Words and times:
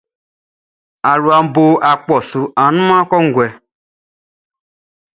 Aluaʼn 1.11 1.45
bo 1.53 1.63
akpɔʼn 1.91 2.25
su 2.29 2.41
annunman 2.63 3.07
kɔnguɛ. 3.09 3.47